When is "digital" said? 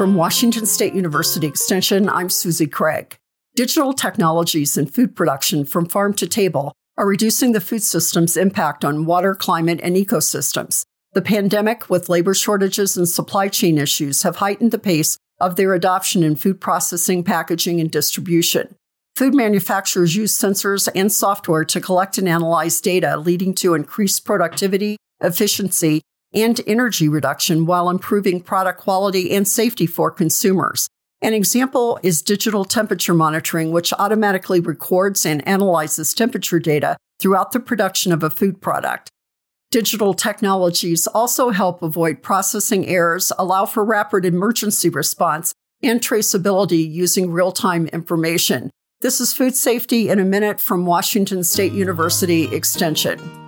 3.54-3.92, 32.22-32.64, 39.70-40.14